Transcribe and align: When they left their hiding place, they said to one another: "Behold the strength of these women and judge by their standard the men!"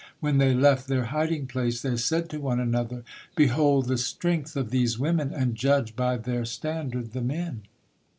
When 0.19 0.39
they 0.39 0.55
left 0.55 0.87
their 0.87 1.03
hiding 1.13 1.45
place, 1.45 1.83
they 1.83 1.95
said 1.95 2.27
to 2.31 2.39
one 2.41 2.59
another: 2.59 3.03
"Behold 3.35 3.85
the 3.85 3.99
strength 3.99 4.55
of 4.55 4.71
these 4.71 4.97
women 4.97 5.31
and 5.31 5.53
judge 5.53 5.95
by 5.95 6.17
their 6.17 6.43
standard 6.43 7.13
the 7.13 7.21
men!" 7.21 7.65